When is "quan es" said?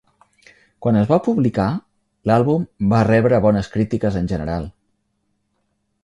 0.83-1.09